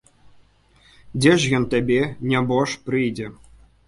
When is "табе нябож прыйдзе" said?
1.73-3.29